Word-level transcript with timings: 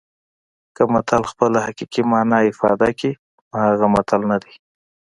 که 0.75 0.83
متل 0.93 1.23
خپله 1.31 1.57
حقیقي 1.67 2.01
مانا 2.11 2.39
افاده 2.51 2.89
کړي 2.97 3.11
نو 3.49 3.55
هغه 3.67 3.85
متل 3.93 4.21
نه 4.31 4.37
دی 4.43 4.53